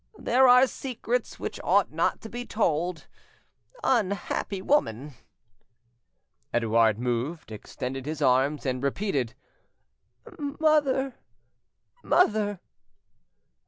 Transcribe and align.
there 0.17 0.47
are 0.47 0.65
secrets 0.65 1.39
which 1.39 1.59
ought 1.63 1.91
not 1.91 2.21
to 2.21 2.27
be 2.27 2.43
told—unhappy 2.43 4.59
woman!" 4.59 5.13
Edouard 6.51 6.97
moved, 6.97 7.51
extended 7.51 8.07
his 8.07 8.19
arms, 8.19 8.65
and 8.65 8.81
repeated, 8.81 9.35
"Mother!... 10.39 11.13
mother!" 12.03 12.59